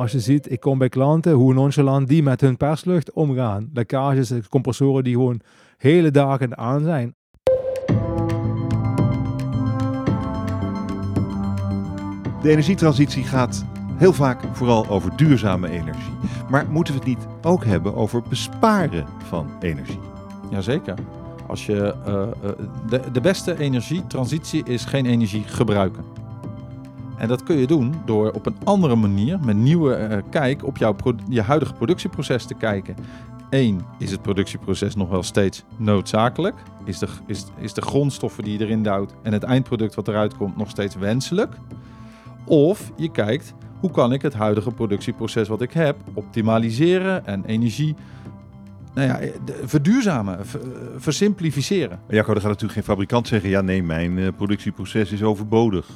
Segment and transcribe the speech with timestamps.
[0.00, 3.70] als je ziet, ik kom bij klanten, hoe nonchalant die met hun perslucht omgaan.
[3.72, 5.40] Lekkages, compressoren die gewoon
[5.76, 7.14] hele dagen aan zijn.
[12.42, 13.64] De energietransitie gaat
[13.96, 16.12] heel vaak vooral over duurzame energie.
[16.50, 20.00] Maar moeten we het niet ook hebben over besparen van energie?
[20.50, 20.98] Jazeker.
[21.46, 22.22] Als je, uh,
[22.88, 26.19] de, de beste energietransitie is geen energie gebruiken.
[27.20, 30.76] En dat kun je doen door op een andere manier, met nieuwe uh, kijk, op
[30.76, 30.96] jouw
[31.28, 32.94] je huidige productieproces te kijken.
[33.50, 36.54] Eén, is het productieproces nog wel steeds noodzakelijk?
[36.84, 40.36] Is de, is, is de grondstoffen die je erin duwt en het eindproduct wat eruit
[40.36, 41.54] komt nog steeds wenselijk?
[42.44, 47.94] Of je kijkt, hoe kan ik het huidige productieproces wat ik heb optimaliseren en energie
[48.94, 49.20] nou ja,
[49.64, 50.38] verduurzamen,
[50.96, 52.00] versimplificeren.
[52.08, 55.86] Jacco, er gaat natuurlijk geen fabrikant zeggen, ja nee, mijn productieproces is overbodig.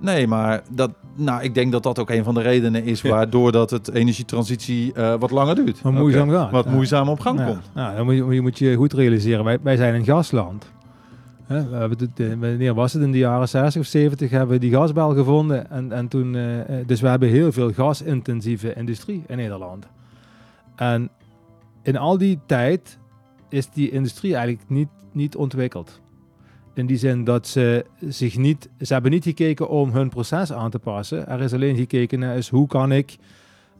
[0.00, 3.52] Nee, maar dat, nou, ik denk dat dat ook een van de redenen is waardoor
[3.52, 5.82] dat het energietransitie uh, wat langer duurt.
[5.82, 6.40] Wat moeizaam okay.
[6.40, 6.50] gaat.
[6.50, 6.70] Wat ja.
[6.70, 7.46] moeizaam op gang ja.
[7.46, 7.70] komt.
[7.74, 10.70] Ja, dan moet je, je moet je goed realiseren, wij, wij zijn een gasland.
[11.50, 14.58] Hè, we hebben eh, wanneer was het in de jaren 60 of 70 hebben we
[14.58, 15.70] die gasbel gevonden.
[15.70, 19.86] En, en toen, uh, dus we hebben heel veel gasintensieve industrie in Nederland.
[20.76, 21.10] En
[21.82, 22.98] in al die tijd
[23.48, 26.00] is die industrie eigenlijk niet, niet ontwikkeld.
[26.80, 30.70] In die zin dat ze zich niet, ze hebben niet gekeken om hun proces aan
[30.70, 31.28] te passen.
[31.28, 33.16] Er is alleen gekeken naar is hoe kan ik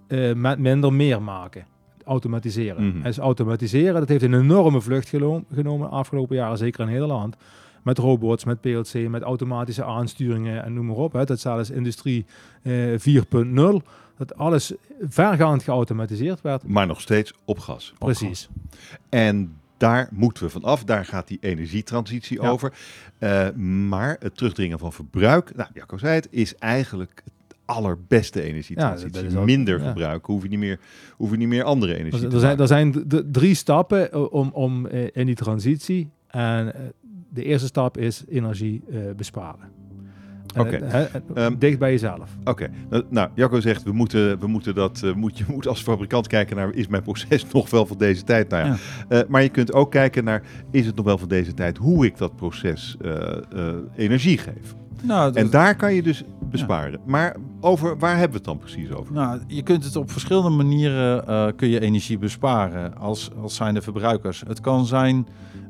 [0.09, 1.65] uh, met minder meer maken.
[2.05, 2.85] Automatiseren.
[2.85, 3.03] Mm -hmm.
[3.03, 7.37] Dus automatiseren, dat heeft een enorme vlucht genomen de afgelopen jaren, zeker in Nederland.
[7.83, 11.13] Met robots, met PLC, met automatische aansturingen en noem maar op.
[11.13, 11.25] Hè.
[11.25, 12.27] Dat zelfs industrie
[12.63, 16.67] uh, 4.0 dat alles vergaand geautomatiseerd werd.
[16.67, 17.95] Maar nog steeds op gas.
[17.99, 18.49] Precies.
[18.49, 18.99] Op gas.
[19.09, 20.85] En daar moeten we vanaf.
[20.85, 22.49] Daar gaat die energietransitie ja.
[22.49, 22.73] over.
[23.19, 29.31] Uh, maar het terugdringen van verbruik, nou, Jacco zei het, is eigenlijk het allerbeste energietransitie.
[29.31, 30.81] Ja, Minder ook, verbruik, hoef je niet meer,
[31.17, 34.87] hoef je niet meer andere energie er te zijn, Er zijn drie stappen om, om
[34.87, 36.11] uh, in die transitie.
[36.27, 36.75] En
[37.29, 38.83] de eerste stap is energie
[39.17, 39.80] besparen.
[40.59, 40.81] Oké.
[40.85, 41.09] Okay.
[41.47, 42.31] Um, dicht bij jezelf.
[42.45, 42.51] Oké.
[42.91, 43.05] Okay.
[43.09, 46.57] Nou, Jacco zegt, we moeten, we moeten dat, uh, moet, je moet als fabrikant kijken
[46.57, 48.49] naar, is mijn proces nog wel van deze tijd?
[48.49, 48.77] Nou ja.
[49.09, 49.23] ja.
[49.23, 52.05] Uh, maar je kunt ook kijken naar, is het nog wel van deze tijd, hoe
[52.05, 53.15] ik dat proces uh,
[53.97, 54.75] energie geef?
[55.03, 56.93] Nou, en daar kan je dus besparen.
[56.93, 56.99] Ja.
[57.05, 59.15] Maar over, waar hebben we het dan precies over?
[59.15, 64.43] Nou, je kunt het op verschillende manieren kun je energie besparen als, als zijnde verbruikers.
[64.47, 65.27] Het kan zijn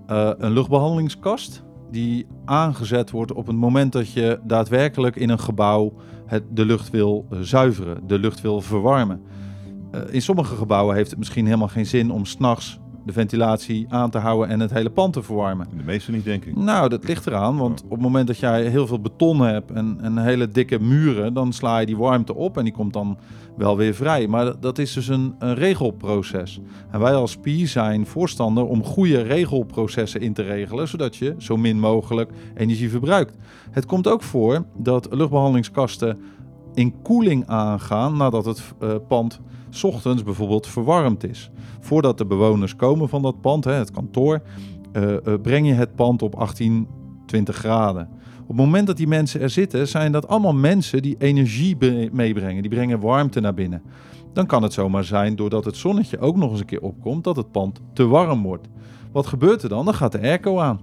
[0.06, 5.92] een luchtbehandelingskast die aangezet wordt op het moment dat je daadwerkelijk in een gebouw
[6.26, 9.22] het, de lucht wil uh, zuiveren, de lucht wil verwarmen.
[9.94, 14.10] Uh, in sommige gebouwen heeft het misschien helemaal geen zin om s'nachts de ventilatie aan
[14.10, 15.66] te houden en het hele pand te verwarmen.
[15.76, 16.56] De meeste niet, denk ik.
[16.56, 17.56] Nou, dat ligt eraan.
[17.56, 21.34] Want op het moment dat jij heel veel beton hebt en, en hele dikke muren,
[21.34, 23.18] dan sla je die warmte op en die komt dan
[23.56, 24.26] wel weer vrij.
[24.26, 26.60] Maar dat is dus een, een regelproces.
[26.90, 31.56] En wij als PI zijn voorstander om goede regelprocessen in te regelen, zodat je zo
[31.56, 33.36] min mogelijk energie verbruikt.
[33.70, 36.18] Het komt ook voor dat luchtbehandelingskasten
[36.74, 39.40] in koeling aangaan nadat het uh, pand
[39.82, 41.50] ochtends bijvoorbeeld verwarmd is.
[41.80, 44.42] Voordat de bewoners komen van dat pand, het kantoor,
[44.92, 46.86] uh, uh, breng je het pand op 18,
[47.26, 48.08] 20 graden.
[48.42, 51.76] Op het moment dat die mensen er zitten, zijn dat allemaal mensen die energie
[52.12, 52.62] meebrengen.
[52.62, 53.82] Die brengen warmte naar binnen.
[54.32, 57.36] Dan kan het zomaar zijn, doordat het zonnetje ook nog eens een keer opkomt, dat
[57.36, 58.68] het pand te warm wordt.
[59.12, 59.84] Wat gebeurt er dan?
[59.84, 60.80] Dan gaat de airco aan.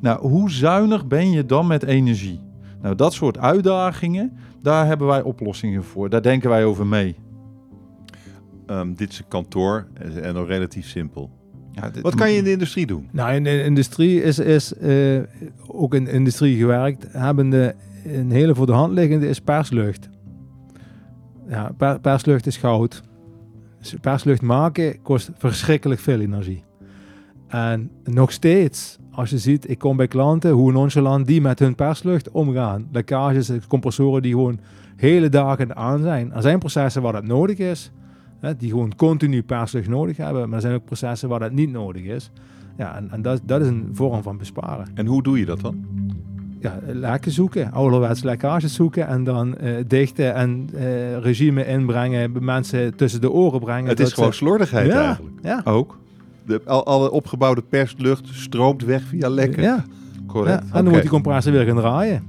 [0.00, 2.40] Nou, hoe zuinig ben je dan met energie?
[2.82, 6.10] Nou, dat soort uitdagingen, daar hebben wij oplossingen voor.
[6.10, 7.16] Daar denken wij over mee.
[8.66, 9.86] Um, dit is een kantoor
[10.22, 11.30] en nog relatief simpel.
[11.72, 12.02] Ja, dit...
[12.02, 13.08] Wat kan je in de industrie doen?
[13.12, 15.22] Nou, in de industrie is, is uh,
[15.66, 20.08] ook in de industrie gewerkt, hebben de, een hele voor de hand liggende is perslucht.
[21.48, 23.02] Ja, per, perslucht is goud.
[23.78, 26.64] Dus perslucht maken kost verschrikkelijk veel energie.
[27.50, 31.74] En nog steeds, als je ziet, ik kom bij klanten, hoe nonchalant die met hun
[31.74, 32.88] perslucht omgaan.
[32.92, 34.60] Lekkages, compressoren die gewoon
[34.96, 36.32] hele dagen aan zijn.
[36.32, 37.92] Er zijn processen waar dat nodig is,
[38.40, 40.46] hè, die gewoon continu perslucht nodig hebben.
[40.46, 42.30] Maar er zijn ook processen waar dat niet nodig is.
[42.76, 44.86] Ja, en, en dat, dat is een vorm van besparen.
[44.94, 45.84] En hoe doe je dat dan?
[46.60, 52.96] Ja, lekken zoeken, ouderwets lekkages zoeken en dan uh, dichten en uh, regime inbrengen, mensen
[52.96, 53.88] tussen de oren brengen.
[53.88, 54.36] Het is gewoon ze...
[54.38, 55.36] slordigheid ja, eigenlijk.
[55.42, 55.60] Ja.
[55.64, 55.98] Ook.
[56.46, 59.62] De, al, alle opgebouwde perslucht stroomt weg via lekken.
[59.62, 59.84] Ja.
[60.26, 60.58] Correct.
[60.58, 60.92] Ja, en dan okay.
[60.92, 62.22] moet die compressor weer gaan draaien.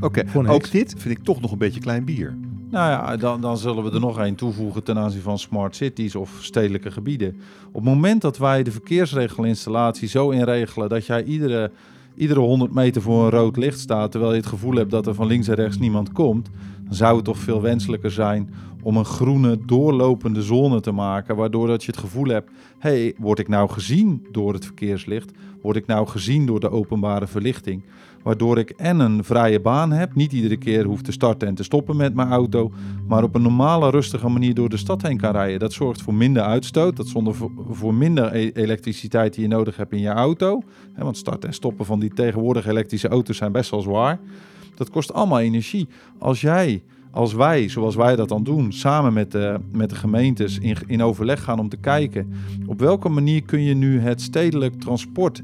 [0.00, 0.46] Oké, okay.
[0.46, 2.36] ook dit vind ik toch nog een beetje klein bier.
[2.70, 6.14] Nou ja, dan, dan zullen we er nog één toevoegen ten aanzien van smart cities
[6.14, 7.36] of stedelijke gebieden.
[7.68, 11.70] Op het moment dat wij de verkeersregelinstallatie zo inregelen dat jij iedere,
[12.16, 15.14] iedere 100 meter voor een rood licht staat, terwijl je het gevoel hebt dat er
[15.14, 16.50] van links en rechts niemand komt,
[16.84, 18.50] dan zou het toch veel wenselijker zijn
[18.82, 23.38] om een groene doorlopende zone te maken, waardoor dat je het gevoel hebt, hey, word
[23.38, 25.32] ik nou gezien door het verkeerslicht?
[25.62, 27.82] Word ik nou gezien door de openbare verlichting?
[28.22, 31.62] Waardoor ik en een vrije baan heb, niet iedere keer hoef te starten en te
[31.62, 32.72] stoppen met mijn auto,
[33.08, 35.58] maar op een normale, rustige manier door de stad heen kan rijden.
[35.58, 37.38] Dat zorgt voor minder uitstoot, dat zorgt
[37.70, 40.62] voor, minder e- elektriciteit die je nodig hebt in je auto.
[40.96, 44.20] Want starten en stoppen van die tegenwoordige elektrische auto's zijn best wel zwaar.
[44.74, 45.88] Dat kost allemaal energie.
[46.18, 46.82] Als jij
[47.12, 51.02] als wij, zoals wij dat dan doen, samen met de, met de gemeentes in, in
[51.02, 52.32] overleg gaan om te kijken
[52.66, 55.42] op welke manier kun je nu het stedelijk transport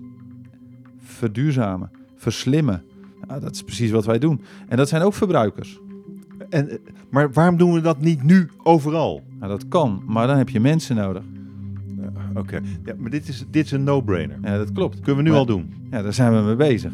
[1.18, 2.82] verduurzamen, verslimmen.
[3.28, 4.40] Nou, dat is precies wat wij doen.
[4.68, 5.78] En dat zijn ook verbruikers.
[6.50, 6.76] En, eh,
[7.10, 9.22] maar waarom doen we dat niet nu overal?
[9.38, 11.22] Nou, dat kan, maar dan heb je mensen nodig.
[12.34, 14.38] Oké, ja, maar dit is, dit is een no-brainer.
[14.42, 15.00] Ja, dat klopt.
[15.00, 15.72] Kunnen we nu Maar- al doen?
[15.90, 16.92] Ja, daar zijn we mee bezig.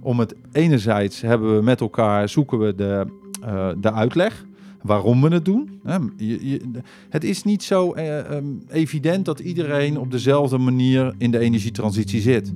[0.00, 3.06] Om het enerzijds hebben we met elkaar zoeken we de,
[3.42, 4.44] eh, de uitleg
[4.82, 5.80] waarom we het doen.
[5.84, 6.60] Hè, je, je-
[7.08, 12.20] het is niet zo eh, ehm, evident dat iedereen op dezelfde manier in de energietransitie
[12.20, 12.52] zit.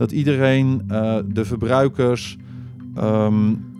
[0.00, 2.36] Dat iedereen, eh, de verbruikers,
[2.96, 3.34] ehm,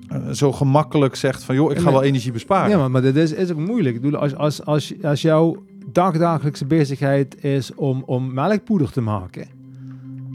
[0.08, 2.70] eh, zo gemakkelijk zegt van joh, ik ga wel energie besparen.
[2.70, 3.94] Ja, maar, maar dat is, is ook moeilijk.
[3.96, 5.56] Ik bedoel, als, als, als, als jouw
[5.92, 9.46] dagdagelijkse bezigheid is om, om melkpoeder te maken,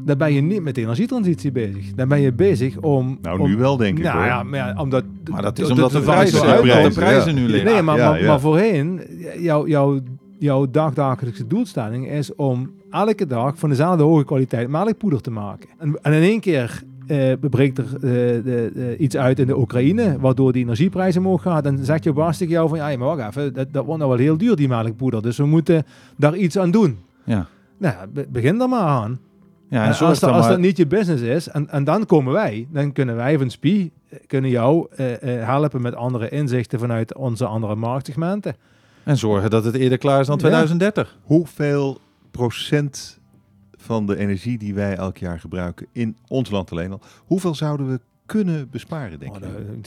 [0.06, 1.94] dan ben je niet met de energietransitie bezig.
[1.96, 3.18] Dan ben je bezig om...
[3.22, 4.04] Nou, om- nu wel, denk ik.
[4.04, 4.26] Nou hoor.
[4.26, 5.04] ja, maar ja, omdat...
[5.32, 6.94] Maar dat is de- omdat de, de prijzen, zo uitkomt.
[6.94, 7.42] de prijzen ja.
[7.42, 7.72] nu liggen.
[7.74, 8.28] Nee, maar, Ja, maar, ja.
[8.28, 9.02] maar voorheen,
[9.40, 10.00] jouw jouw
[10.40, 15.70] jouw dagdagelijkse doelstelling is om elke dag van dezelfde hoge kwaliteit melkpoeder te maken.
[15.78, 19.58] En, en in één keer eh breekt er eh, de, de- iets uit in de
[19.58, 21.64] Oekraïne, waardoor die energieprijzen omhoog gaat.
[21.64, 24.12] Dan zegt je baas tegen jou van, ja, maar wacht even, dat, dat wordt nou
[24.12, 25.22] wel heel duur, die melkpoeder.
[25.22, 25.84] Dus we moeten
[26.18, 26.98] daar iets aan doen.
[27.24, 27.48] Ja.
[27.78, 29.20] Nou, be- begin er maar aan.
[29.70, 31.84] Ja, En en zorg als, dat, als maar- dat niet je business is, en, en
[31.84, 35.96] dan komen wij, dan kunnen wij van SPI, eh, kunnen jou eh, eh, helpen met
[35.96, 38.56] andere inzichten vanuit onze andere marktsegmenten.
[39.04, 40.42] en zorgen dat het eerder klaar is dan Ja.
[40.42, 41.18] 2030.
[41.24, 41.98] Hoeveel
[42.38, 43.20] procent
[43.78, 47.90] van de energie die wij elk jaar gebruiken in ons land alleen al, hoeveel zouden
[47.92, 49.42] we kunnen besparen, denk Oh,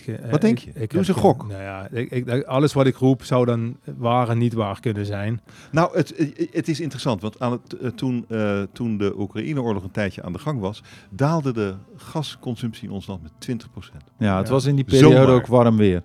[0.04, 0.12] je?
[0.16, 0.80] eh, Wat denk ik- je?
[0.80, 1.46] ik Doe eens een gok.
[1.48, 5.06] Nou ja, ik, ik, alles wat ik roep zou dan waar en niet waar kunnen
[5.06, 5.40] zijn.
[5.72, 9.90] Nou, het, het is interessant, want aan het, eh, toen, eh, toen de Oekraïne-oorlog een
[9.90, 14.02] tijdje aan de gang was, daalde de gasconsumptie in ons land met 20%.
[14.18, 14.52] Ja, het Ja.
[14.52, 15.34] was in die periode Zomaar.
[15.34, 16.02] ook warm weer.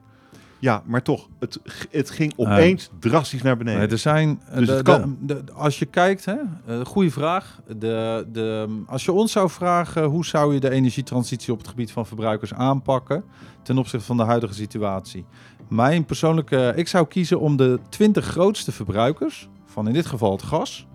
[0.64, 1.60] Ja, maar toch, het,
[1.92, 3.80] het ging opeens drastisch naar beneden.
[3.80, 5.18] Nee, er zijn, Dus de- het kan.
[5.22, 7.60] de- de- als je kijkt, hè, eh, goede vraag.
[7.78, 11.92] De, de, als je ons zou vragen hoe zou je de energietransitie op het gebied
[11.92, 13.24] van verbruikers aanpakken
[13.62, 15.26] ten opzichte van de huidige situatie.
[15.70, 20.44] Mijn persoonlijke, ik zou kiezen om de 20 grootste verbruikers, van in dit geval het
[20.44, 20.88] gas,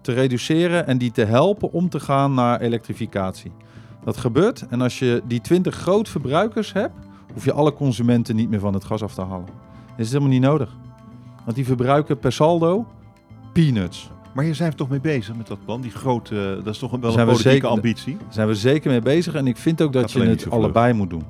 [0.00, 3.52] te reduceren en die te helpen om te gaan naar elektrificatie.
[4.04, 6.94] Dat gebeurt en als je die 20 groot verbruikers hebt,
[7.34, 9.46] hoef je alle consumenten niet meer van het gas af te halen.
[9.96, 10.76] Dat is helemaal niet nodig.
[11.44, 12.86] Want die verbruiken per saldo
[13.52, 14.10] peanuts.
[14.34, 15.80] Maar hier zijn we toch mee bezig met dat plan?
[15.80, 18.16] Die grote, dat is toch een, wel een Zijn politieke zeker- ambitie?
[18.16, 19.34] Daar zijn we zeker mee bezig.
[19.34, 21.22] En ik vind ook dat je het allebei moet doen.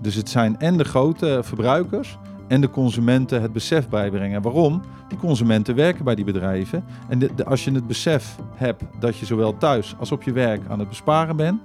[0.00, 2.18] Dus het zijn en de grote verbruikers
[2.48, 4.42] en de consumenten het besef bijbrengen.
[4.42, 4.82] Waarom?
[5.08, 6.84] Die consumenten werken bij die bedrijven.
[7.08, 10.32] En de, de- als je het besef hebt dat je zowel thuis als op je
[10.32, 11.60] werk aan het besparen bent,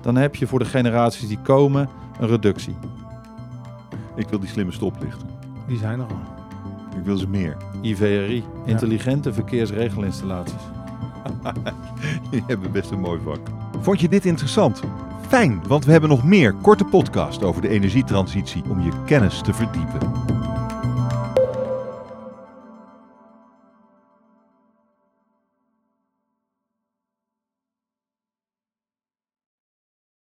[0.00, 1.88] dan heb je voor de generaties die komen
[2.20, 2.74] een reductie.
[4.16, 5.28] Ik wil die slimme stoplichten.
[5.66, 6.20] Die zijn er al.
[6.98, 7.56] Ik wil ze meer.
[7.80, 10.62] IVRI, intelligente verkeersregelinstallaties.
[12.30, 13.40] Die hebben best een mooi vak.
[13.80, 14.82] Vond je dit interessant?
[15.28, 19.52] Fijn, want we hebben nog meer korte podcast over de energietransitie om je kennis te
[19.52, 20.31] verdiepen.